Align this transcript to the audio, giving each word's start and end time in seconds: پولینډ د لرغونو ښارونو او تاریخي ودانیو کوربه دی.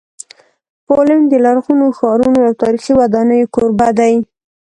پولینډ 0.85 1.25
د 1.29 1.33
لرغونو 1.45 1.85
ښارونو 1.97 2.39
او 2.47 2.53
تاریخي 2.63 2.93
ودانیو 2.99 3.51
کوربه 3.55 3.89
دی. 3.99 4.13